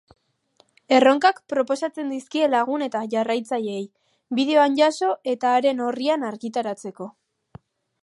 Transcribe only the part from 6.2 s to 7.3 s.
argitaratzeko.